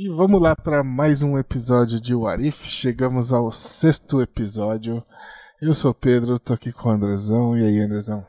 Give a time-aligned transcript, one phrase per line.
[0.00, 2.68] E vamos lá para mais um episódio de Warif.
[2.68, 5.04] Chegamos ao sexto episódio.
[5.60, 7.58] Eu sou Pedro, tô aqui com o Andrezão.
[7.58, 8.24] E aí, Andrezão?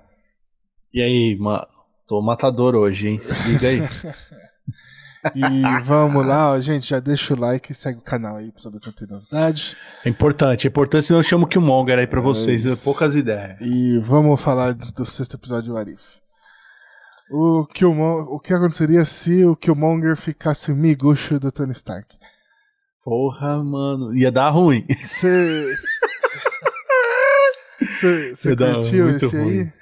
[0.91, 1.67] E aí, ma...
[2.07, 3.19] tô matador hoje, hein?
[3.19, 3.81] Se liga aí.
[5.35, 6.89] e vamos lá, ó, gente.
[6.89, 9.77] Já deixa o like e segue o canal aí pra saber quando tem novidade.
[10.03, 12.65] É importante, é importante, senão eu chamo o Killmonger aí pra vocês.
[12.65, 13.61] É poucas ideias.
[13.61, 16.19] E vamos falar do sexto episódio de Warif.
[17.31, 22.17] O, Killmonger, o que aconteceria se o Killmonger ficasse miguxo do Tony Stark?
[23.03, 24.15] Porra, mano.
[24.15, 24.85] Ia dar ruim.
[24.89, 25.77] Você.
[28.33, 29.59] Você curtiu esse ruim.
[29.61, 29.73] aí?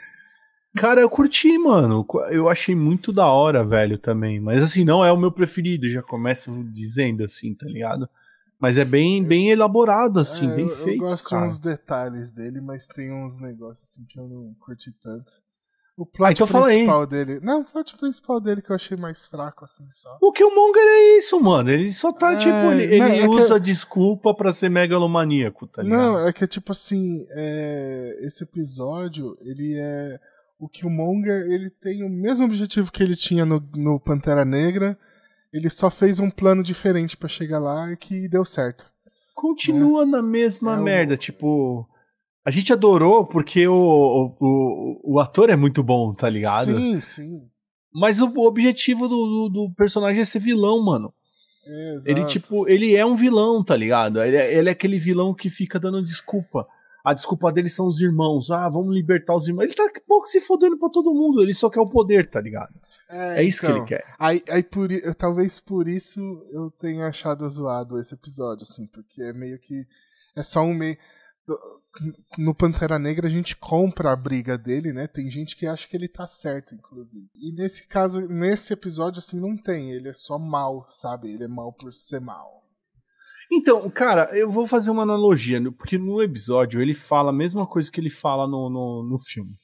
[0.78, 2.06] Cara, eu curti, mano.
[2.30, 4.40] Eu achei muito da hora, velho, também.
[4.40, 8.08] Mas assim, não é o meu preferido, já começo dizendo assim, tá ligado?
[8.60, 11.04] Mas é bem, bem elaborado, assim, é, bem eu, feito.
[11.04, 11.46] Eu gosto cara.
[11.46, 15.32] uns detalhes dele, mas tem uns negócios assim que eu não curti tanto.
[15.98, 17.40] O Ah, plot então principal dele.
[17.42, 20.16] Não, o plot principal dele que eu achei mais fraco, assim, só.
[20.22, 21.72] O Killmonger é isso, mano.
[21.72, 25.66] Ele só tá, É, tipo, ele, não, ele é que- usa desculpa pra ser megalomaníaco,
[25.66, 26.00] tá ligado?
[26.00, 30.20] Não, é que tipo assim, é, esse episódio, ele é.
[30.60, 34.98] O Killmonger, ele tem o mesmo objetivo que ele tinha no, no Pantera Negra.
[35.52, 38.86] Ele só fez um plano diferente pra chegar lá e que deu certo.
[39.34, 41.88] Continua na mesma É o- merda, tipo.
[42.48, 46.74] A gente adorou porque o, o, o, ator é muito bom, tá ligado?
[46.74, 47.50] Sim, sim.
[47.94, 51.14] Mas o, objetivo do, do, do personagem é ser vilão, mano.
[51.66, 52.10] É, exato.
[52.10, 54.24] Ele, tipo, ele é um vilão, tá ligado?
[54.24, 56.66] Ele é, ele é aquele vilão que fica dando desculpa.
[57.04, 58.50] A desculpa dele são os irmãos.
[58.50, 59.64] Ah, vamos libertar os irmãos.
[59.66, 61.44] Ele tá pouco se fodendo pra todo mundo.
[61.44, 62.74] Ele só quer o poder, tá ligado?
[63.10, 64.06] É, isso que então, ele quer.
[64.18, 66.22] Aí, aí por, eu- talvez por isso
[66.54, 69.86] eu tenha achado zoado esse episódio, assim, porque é meio que.
[70.34, 70.98] É só um meio.
[72.38, 75.08] No Pantera Negra a gente compra a briga dele, né?
[75.08, 77.28] Tem gente que acha que ele tá certo, inclusive.
[77.34, 79.92] E nesse caso, nesse episódio, assim, não tem.
[79.92, 81.34] Ele é só mal, sabe?
[81.34, 82.64] Ele é mal por ser mal.
[83.52, 85.72] Então, cara, eu vou fazer uma analogia, né?
[85.76, 89.58] porque no episódio ele fala a mesma coisa que ele fala no, no, no filme.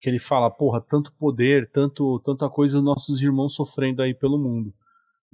[0.00, 4.74] Que ele fala, porra, tanto poder, tanto, tanta coisa nossos irmãos sofrendo aí pelo mundo.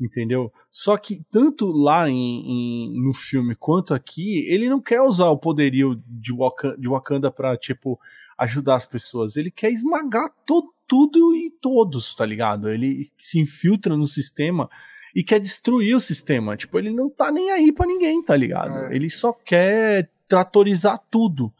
[0.00, 0.50] Entendeu?
[0.71, 5.37] Só que tanto lá em, em- no filme quanto aqui, ele não quer usar o
[5.38, 8.00] poderio de Wakanda, de Wakanda pra, tipo,
[8.38, 9.37] ajudar as pessoas.
[9.37, 12.71] Ele quer esmagar to, tudo e todos, tá ligado?
[12.71, 14.71] Ele se infiltra no sistema
[15.15, 16.56] e quer destruir o sistema.
[16.56, 18.72] Tipo, ele não tá nem aí pra ninguém, tá ligado?
[18.87, 18.97] É.
[18.97, 21.53] Ele só quer tratorizar tudo.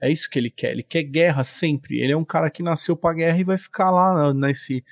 [0.00, 0.72] É isso que ele quer.
[0.72, 2.00] Ele quer guerra sempre.
[2.00, 4.82] Ele é um cara que nasceu pra guerra e vai ficar lá nesse,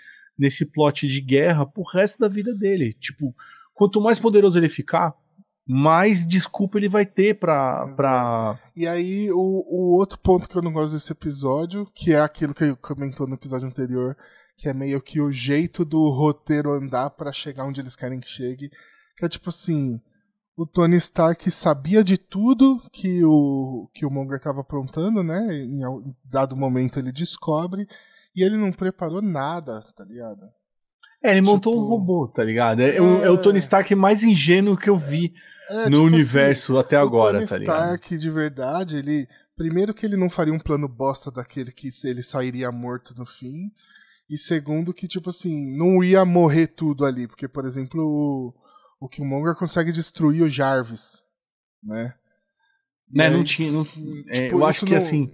[0.41, 2.95] nesse plot de guerra pro resto da vida dele.
[2.95, 3.35] Tipo,
[3.75, 5.15] quanto mais poderoso ele ficar,
[5.69, 7.87] mais desculpa ele vai ter pra.
[7.95, 8.59] pra...
[8.75, 12.55] E aí, o, o outro ponto que eu não gosto desse episódio, que é aquilo
[12.55, 14.17] que eu comentou no episódio anterior,
[14.57, 18.29] que é meio que o jeito do roteiro andar pra chegar onde eles querem que
[18.29, 18.71] chegue,
[19.17, 20.01] que é tipo assim,
[20.57, 25.55] o Tony Stark sabia de tudo que o que o Monger tava aprontando, né?
[25.55, 25.81] Em
[26.25, 27.87] dado momento ele descobre
[28.35, 30.41] e ele não preparou nada, tá ligado?
[31.23, 32.81] É, ele montou Tipo- um robô, tá ligado?
[32.81, 33.39] É, o- é o É.
[33.43, 35.35] Tony Stark mais ingênuo que eu vi
[35.69, 37.77] É, no tipo universo até assim, agora, o Tony tá ligado?
[37.85, 42.23] Stark de verdade, ele primeiro que ele não faria um plano bosta daquele que ele
[42.23, 43.71] sairia morto no fim.
[44.31, 47.27] E segundo que, tipo assim, não ia morrer tudo ali.
[47.27, 48.55] Porque, por exemplo, o,
[49.05, 51.23] o Killmonger consegue destruir o Jarvis,
[51.83, 52.15] né?
[53.13, 53.71] Né, aí, não tinha.
[53.73, 53.83] não-
[54.29, 55.31] é, tipo, eu acho que não- assim.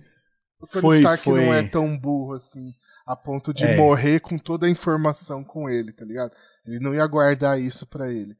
[0.58, 2.72] O Tony foi- Stark foi- não é tão burro assim,
[3.06, 3.76] a ponto de É.
[3.76, 6.32] morrer com toda a informação com ele, tá ligado?
[6.66, 8.36] Ele não ia guardar isso pra ele.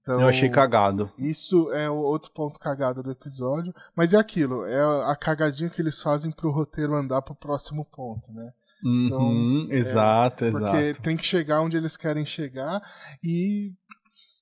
[0.00, 1.10] Então, Eu achei cagado.
[1.18, 3.74] isso é outro ponto cagado do episódio.
[3.96, 8.30] Mas é aquilo, é a cagadinha que eles fazem pro roteiro andar pro próximo ponto,
[8.32, 8.52] né?
[8.84, 11.02] Uhum, exato, Porque exato.
[11.02, 12.82] tem que chegar onde eles querem chegar
[13.22, 13.72] e.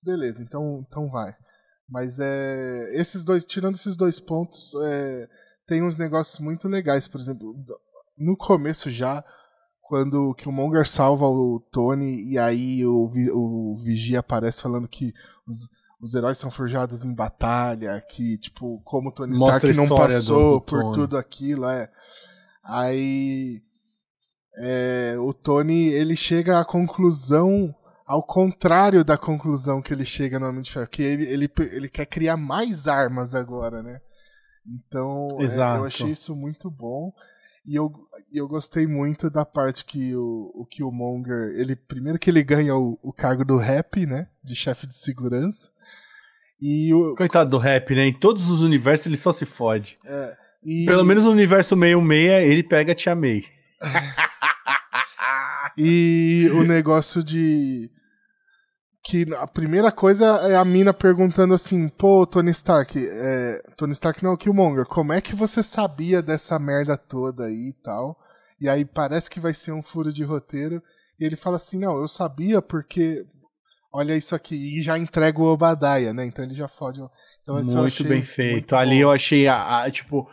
[0.02, 1.32] Beleza, então, então vai.
[1.88, 3.00] Mas é.
[3.00, 5.28] Esses dois, tirando esses dois pontos, é,
[5.66, 7.06] tem uns negócios muito legais.
[7.06, 7.54] Por exemplo,
[8.18, 9.24] no começo já,
[9.92, 15.12] quando o Killmonger salva o Tony e aí o, o Vigia aparece falando que
[15.46, 15.68] os,
[16.00, 20.16] os heróis são forjados em batalha, que, tipo, como o Tony Mostra Stark não história
[20.16, 21.90] do- passou do por tudo aquilo, é.
[22.64, 23.60] Aí
[24.56, 27.74] é, o Tony ele chega à conclusão
[28.06, 31.88] ao contrário da conclusão que ele chega no Homem de Ferro, que ele, ele, ele
[31.90, 34.00] quer criar mais armas agora, né?
[34.66, 37.12] Então é, eu achei isso muito bom.
[37.64, 37.92] E eu,
[38.32, 42.98] eu gostei muito da parte que o, o Killmonger, ele primeiro que ele ganha o,
[43.02, 44.26] o cargo do rap, né?
[44.42, 45.70] De chefe de segurança.
[46.60, 48.06] E o, Coitado do rap, né?
[48.06, 49.96] Em todos os universos ele só se fode.
[50.04, 53.44] é, e- Pelo menos no universo meio-meia, ele pega a Tia May.
[55.76, 57.90] E o negócio de.
[59.12, 64.24] Que a primeira coisa é a mina perguntando assim, pô, Tony Stark, é, Tony Stark
[64.24, 68.18] não, Killmonger, como é que você sabia dessa merda toda aí e tal?
[68.58, 70.82] E aí parece que vai ser um furo de roteiro.
[71.20, 73.22] E ele fala assim, não, eu sabia porque
[73.92, 76.24] olha isso aqui, e já entrega o Obadiah, né?
[76.24, 77.02] Então ele já fode.
[77.42, 78.52] Então, muito bem feito.
[78.52, 79.02] Muito Ali bom.
[79.02, 80.26] eu achei, a, a, tipo,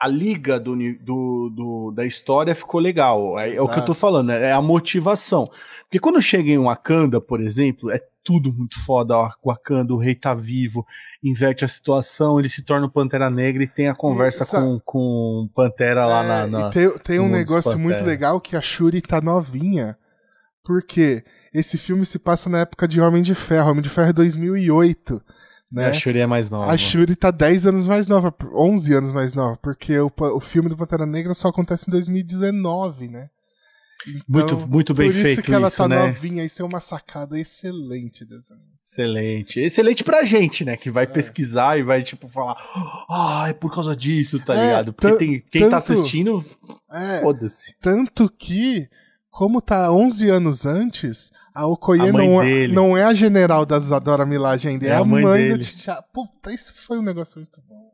[0.00, 3.38] a liga do, do, do, da história ficou legal.
[3.38, 5.44] É, é, o que eu tô falando, é a motivação.
[5.84, 9.16] Porque quando chega em Wakanda, por exemplo, é tudo muito foda.
[9.16, 10.86] O Wakanda, o rei tá vivo,
[11.22, 15.48] inverte a situação, ele se torna o Pantera Negra e tem a conversa com, com
[15.54, 16.70] Pantera lá é, na, na.
[16.70, 19.96] tem, tem um negócio muito legal que a Shuri tá novinha.
[20.62, 23.70] Porque esse filme se passa na época de Homem de Ferro.
[23.70, 25.22] Homem de Ferro é 2008.
[25.70, 25.86] Né?
[25.86, 26.72] A Shuri é mais nova.
[26.72, 30.68] A Shuri tá 10 anos mais nova, 11 anos mais nova, porque o, o filme
[30.68, 33.28] do Pantera Negra só acontece em 2019, né?
[34.06, 35.24] Então, muito, muito bem feito.
[35.24, 36.06] Por isso que ela isso, tá né?
[36.06, 39.58] novinha, isso é uma sacada excelente dessa Excelente.
[39.58, 40.76] Excelente pra gente, né?
[40.76, 41.06] Que vai é.
[41.08, 42.56] pesquisar e vai, tipo, falar.
[43.10, 44.92] Ah, é por causa disso, tá é, ligado?
[44.92, 46.44] Porque tem, quem tá tanto, tá assistindo,
[46.92, 47.76] é, foda-se.
[47.80, 48.88] Tanto que,
[49.36, 53.78] como tá 11 anos antes, a Okoye a não, é, não é a general da
[53.98, 56.02] Dora Milaje ainda, é, é a mãe, mãe da T'Challa.
[56.10, 57.92] Puta, isso foi um negócio muito bom.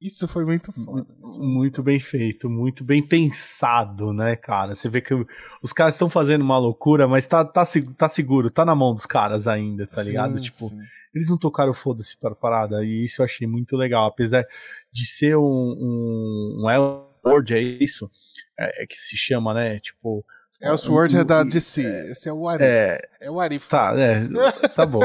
[0.00, 1.06] Isso foi muito foda.
[1.38, 4.74] Muito bem feito, muito bem pensado, né, cara?
[4.74, 5.14] Você vê que
[5.62, 7.62] os caras estão fazendo uma loucura, mas tá, tá,
[7.96, 10.40] tá seguro, tá na mão dos caras ainda, tá sim, ligado?
[10.40, 10.80] Tipo, sim.
[11.14, 14.06] eles não tocaram foda-se para parada, e isso eu achei muito legal.
[14.06, 14.44] Apesar
[14.92, 18.10] de ser um, um, um Elword, é isso?
[18.58, 19.78] É, é, que se chama, né?
[19.78, 20.26] Tipo.
[20.62, 22.64] Elseworld é da DC, é, esse é o Arif.
[22.64, 23.68] É, é o Arif.
[23.68, 25.02] Tá, é, tá bom.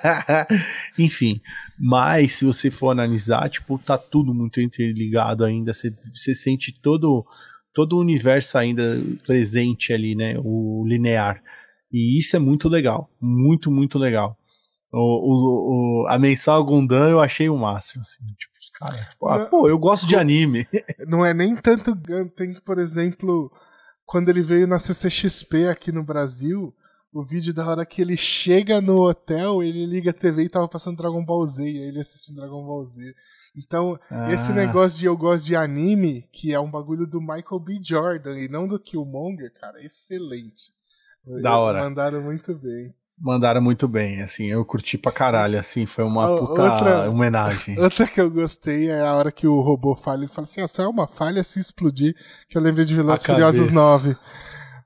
[0.98, 1.40] Enfim,
[1.82, 5.72] mas, se você for analisar, tipo, tá tudo muito interligado ainda.
[5.72, 7.24] Você, você sente todo,
[7.72, 10.34] todo o universo ainda presente ali, né?
[10.44, 11.42] O linear.
[11.90, 13.10] E isso é muito legal.
[13.18, 14.36] Muito, muito legal.
[14.92, 19.46] O, o, o, a mensal Gundam eu achei o máximo, assim, tipo, os caras, ah,
[19.46, 20.66] pô, eu gosto de anime.
[21.06, 21.96] Não é nem tanto
[22.36, 23.50] tem, por exemplo,
[24.10, 26.74] quando ele veio na CCXP aqui no Brasil,
[27.12, 30.66] o vídeo da hora que ele chega no hotel, ele liga a TV e tava
[30.66, 33.14] passando Dragon Ball Z, e aí ele assistindo Dragon Ball Z.
[33.56, 34.32] Então, ah.
[34.32, 37.78] esse negócio de eu gosto de anime, que é um bagulho do Michael B.
[37.80, 40.72] Jordan e não do Killmonger, cara, é excelente.
[41.40, 41.78] Da hora.
[41.78, 42.92] Mandaram muito bem.
[43.20, 47.78] Mandaram muito bem, assim, eu curti pra caralho, assim, foi uma puta outra, homenagem.
[47.78, 50.68] Outra que eu gostei é a hora que o robô falha, ele fala assim, ah,
[50.68, 52.16] só é uma falha se explodir,
[52.48, 54.16] que eu lembrei de Velozes Furiosos 9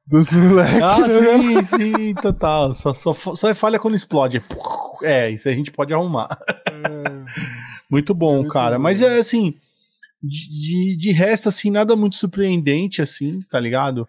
[0.06, 0.82] dos moleques.
[0.82, 1.08] Ah, né?
[1.08, 2.74] sim, sim, total.
[2.74, 4.42] Só, só, só é falha quando explode.
[5.02, 6.28] É, isso a gente pode arrumar.
[6.48, 6.72] É.
[7.90, 8.76] muito bom, é muito cara.
[8.76, 8.84] Bom.
[8.84, 9.54] Mas é assim,
[10.22, 14.08] de, de resto, assim, nada muito surpreendente, assim, tá ligado?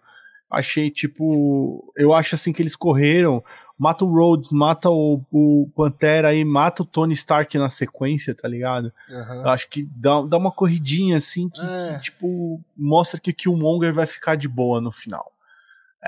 [0.50, 3.44] Achei, tipo, eu acho assim que eles correram.
[3.78, 8.48] Mata o Rhodes, mata o, o Pantera e mata o Tony Stark na sequência, tá
[8.48, 8.90] ligado?
[9.08, 9.42] Uhum.
[9.42, 11.94] Eu acho que dá, dá uma corridinha assim que, é.
[11.94, 15.30] que, tipo, mostra que o Killmonger vai ficar de boa no final.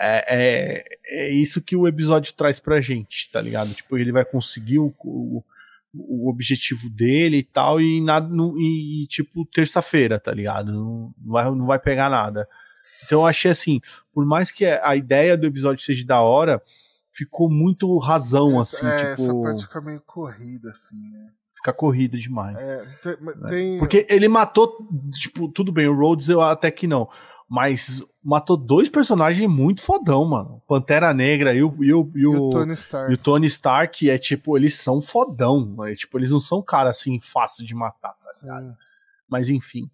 [0.01, 3.75] É, é, é, isso que o episódio traz pra gente, tá ligado?
[3.75, 5.43] Tipo, ele vai conseguir o, o,
[5.93, 10.73] o objetivo dele e tal, e nada, no, e, tipo, terça-feira, tá ligado?
[10.73, 12.49] Não, não, vai, não vai pegar nada.
[13.05, 13.81] Então eu achei assim,
[14.13, 16.63] por mais que a ideia do episódio seja da hora,
[17.19, 19.23] ficou muito razão, essa, assim, é, tipo...
[19.23, 21.29] Essa parte fica meio corrida, assim, né?
[21.57, 22.71] Fica corrida demais.
[22.71, 23.17] É, tem,
[23.49, 23.79] tem...
[23.79, 24.77] Porque ele matou,
[25.13, 27.09] tipo, tudo bem, o Rhodes eu até que não
[27.49, 30.63] mas matou dois personagens muito fodão, mano.
[30.69, 33.11] Pantera Negra e o, e o, e o, e o Tony Stark.
[33.11, 35.75] E o Tony Stark é tipo, eles são fodão.
[35.87, 38.77] É, tipo, eles não são cara assim fácil de matar, tá ligado?
[39.27, 39.91] Mas enfim.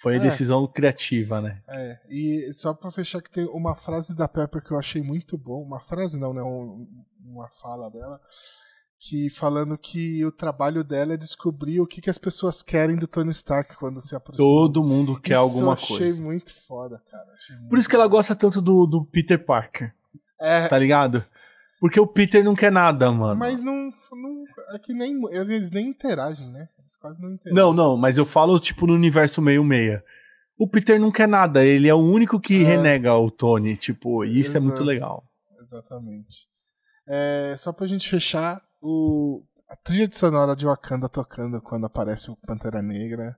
[0.00, 0.20] Foi a é.
[0.20, 1.62] decisão criativa, né?
[1.68, 5.36] É, e só pra fechar que tem uma frase da Pepper que eu achei muito
[5.36, 5.62] bom.
[5.62, 6.42] Uma frase não, né?
[6.42, 6.86] Um,
[7.22, 8.18] uma fala dela
[8.98, 13.06] que falando que o trabalho dela é descobrir o que, que as pessoas querem do
[13.06, 14.46] Tony Stark quando se aproxima.
[14.46, 16.04] Todo mundo quer isso alguma coisa.
[16.04, 17.26] Eu achei muito foda, cara.
[17.68, 19.94] Por isso que ela gosta tanto do, do Peter Parker.
[20.38, 20.66] É.
[20.68, 21.24] Tá ligado?
[21.78, 23.36] Porque o Peter não quer nada, mano.
[23.38, 23.90] Mas não.
[24.12, 25.18] não é que nem.
[25.30, 26.68] Eles nem interagem, né?
[26.98, 27.38] Quase não.
[27.46, 30.04] Não, não, mas eu falo, tipo, no universo meio-meia.
[30.58, 32.64] O Peter não quer nada, ele é o único que é.
[32.64, 34.64] renega o Tony, tipo, e isso Exato.
[34.64, 35.24] é muito legal.
[35.62, 36.48] Exatamente.
[37.08, 42.30] É, só pra gente fechar, o, a trilha de sonora de Wakanda tocando quando aparece
[42.30, 43.36] o Pantera Negra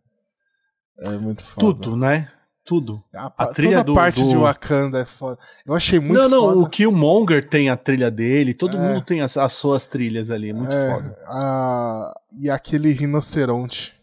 [0.99, 1.66] é muito foda.
[1.66, 2.30] Tudo, né?
[2.64, 3.02] Tudo.
[3.12, 4.28] A, a trilha do, parte do...
[4.28, 5.38] de Wakanda é foda.
[5.66, 6.59] Eu achei muito Não, não, foda.
[6.59, 8.81] o Killmonger tem a trilha dele, todo é.
[8.81, 11.19] mundo tem as, as, suas trilhas ali, é muito é, foda.
[11.26, 12.14] A...
[12.38, 13.95] E aquele rinoceronte,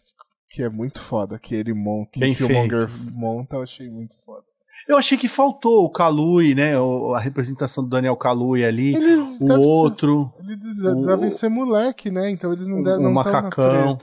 [0.50, 3.14] que é muito foda, que ele monta, que Bem Killmonger feito.
[3.14, 4.44] monta, eu achei muito foda.
[4.90, 6.72] Eu achei que faltou o Kalui, né?
[7.16, 8.96] A representação do Daniel Kalui ali.
[8.96, 10.34] Ele o outro.
[10.44, 12.32] Ser, eles o, devem ser moleque, né?
[12.32, 13.00] Então eles não devem.
[13.00, 14.00] O não macacão.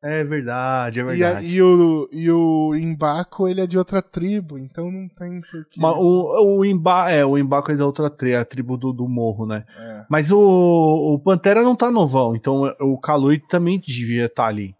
[0.00, 1.44] É verdade, é verdade.
[1.44, 5.40] E, a, e, o, e o Imbaco, ele é de outra tribo, então não tem
[5.40, 5.80] porquê.
[5.80, 9.08] Mas o, o, Imba, é, o Imbaco é da outra tribo, a tribo do, do
[9.08, 9.64] morro, né?
[9.76, 10.06] É.
[10.08, 14.76] Mas o, o Pantera não tá novão, então o Kalui também devia estar tá ali.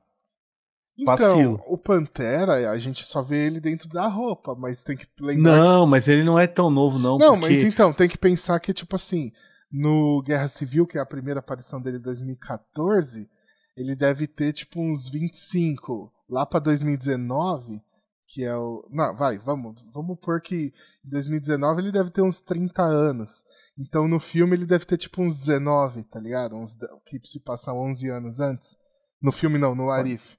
[0.96, 1.62] Então, Vacilo.
[1.66, 5.56] o Pantera, a gente só vê ele dentro da roupa, mas tem que lembrar.
[5.56, 5.90] Não, que...
[5.90, 7.18] mas ele não é tão novo, não.
[7.18, 7.54] Não, porque...
[7.54, 9.32] mas então, tem que pensar que, tipo assim,
[9.70, 13.28] no Guerra Civil, que é a primeira aparição dele em 2014,
[13.78, 16.12] ele deve ter, tipo, uns 25.
[16.28, 17.80] Lá pra 2019,
[18.26, 18.86] que é o.
[18.90, 20.72] Não, vai, vamos, vamos pôr que
[21.04, 23.44] em 2019 ele deve ter uns 30 anos.
[23.78, 26.56] Então no filme ele deve ter, tipo, uns 19, tá ligado?
[26.56, 28.76] Uns, que se passar 11 anos antes.
[29.22, 30.36] No filme não, no Arif.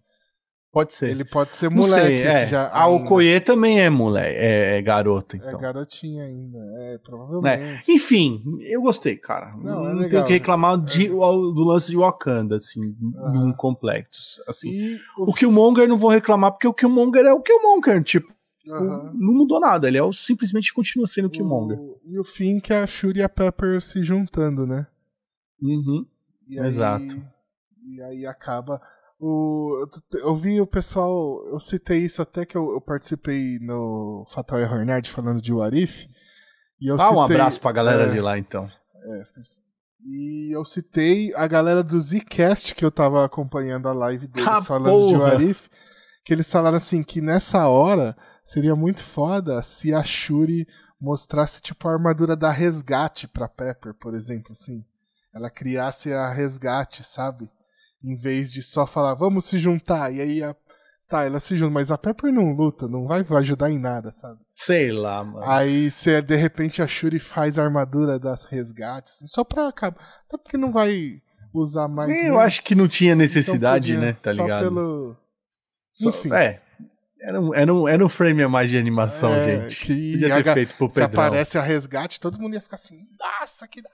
[0.71, 1.09] Pode ser.
[1.09, 2.17] Ele pode ser moleque.
[2.19, 2.47] Sei, é.
[2.47, 5.57] já, a Okoye também é moleque, é, é garoto, é então.
[5.57, 7.89] É garotinha ainda, é, provavelmente.
[7.89, 7.93] É.
[7.93, 9.49] Enfim, eu gostei, cara.
[9.57, 13.47] Não, é não tenho que reclamar de, do lance de Wakanda, assim, uhum.
[13.47, 14.43] um complexo.
[14.47, 14.69] Assim.
[14.69, 15.31] E o...
[15.31, 18.31] o Killmonger não vou reclamar, porque o Killmonger é o Killmonger, tipo,
[18.67, 19.11] uhum.
[19.15, 21.79] não mudou nada, ele é, simplesmente continua sendo o Killmonger.
[22.05, 24.85] E o fim que é a Shuri e a Pepper se juntando, né?
[25.59, 26.05] Uhum.
[26.47, 27.15] Aí, Exato.
[27.87, 28.79] E aí acaba
[29.19, 34.59] o, eu vi o pessoal, eu citei isso até que eu, eu participei no Fatal
[34.59, 36.07] Error Nerd falando de Warif.
[36.79, 38.65] E eu ah, citei, um abraço pra galera é, de lá então.
[38.65, 39.23] É,
[40.05, 44.61] e eu citei a galera do Zcast que eu tava acompanhando a live deles tá
[44.61, 45.07] falando porra.
[45.09, 45.69] de Warif.
[46.23, 50.65] Que eles falaram assim que nessa hora seria muito foda se a Shuri
[50.99, 54.85] mostrasse tipo a armadura da resgate pra Pepper, por exemplo, assim.
[55.33, 57.49] Ela criasse a resgate, sabe?
[58.03, 60.13] Em vez de só falar, vamos se juntar.
[60.13, 60.55] E aí a.
[61.07, 64.39] Tá, ela se junta, mas a Pepper não luta, não vai ajudar em nada, sabe?
[64.55, 65.43] Sei lá, mano.
[65.43, 69.97] Aí você, de repente, a Shuri faz a armadura das resgates, assim, só pra acabar.
[70.27, 71.19] Até porque não vai
[71.51, 72.09] usar mais.
[72.09, 72.39] Eu mesmo.
[72.39, 74.19] acho que não tinha necessidade, então, podia, né?
[74.21, 74.63] Tá ligado?
[74.65, 75.17] Só pelo.
[75.99, 76.29] Enfim.
[76.29, 76.61] Só, é,
[77.21, 79.85] era um, era, um, era um frame a mais de animação, é, gente.
[79.85, 81.07] Que podia ter feito pro Pedrão.
[81.07, 83.89] Se aparece a resgate, todo mundo ia ficar assim, nossa, que da.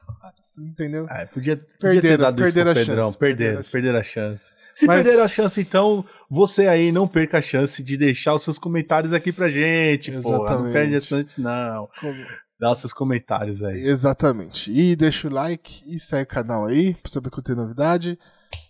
[0.58, 1.06] Entendeu?
[1.10, 3.14] Ah, podia, podia ter dado isso pro Pedrão.
[3.14, 4.54] Perderam, perderam a chance.
[4.74, 5.04] Se Mas...
[5.04, 9.12] perderam a chance, então, você aí não perca a chance de deixar os seus comentários
[9.12, 10.12] aqui pra gente.
[10.12, 10.38] Exatamente.
[10.38, 11.90] Porra, não perde a chance, não.
[12.00, 12.26] Como...
[12.58, 13.82] Dá os seus comentários aí.
[13.86, 14.72] Exatamente.
[14.72, 18.18] E deixa o like e segue o canal aí pra saber que tem novidade.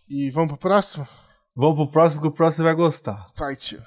[0.09, 1.07] E vamos pro próximo?
[1.55, 3.27] Vamos pro próximo, que o próximo vai gostar.
[3.37, 3.79] Partiu.